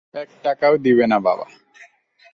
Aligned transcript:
এক 0.15 0.29
টাকাও 0.43 0.75
দিবে 0.77 1.05
না 1.07 1.17
বাবা। 1.19 1.45